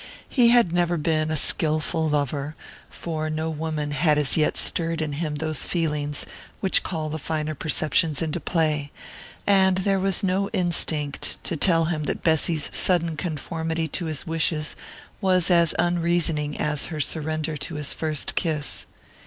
[0.27, 2.55] He had never been a skilful lover,
[2.89, 6.25] for no woman had as yet stirred in him those feelings
[6.59, 8.91] which call the finer perceptions into play;
[9.45, 14.75] and there was no instinct to tell him that Bessy's sudden conformity to his wishes
[15.21, 18.87] was as unreasoning as her surrender to his first kiss.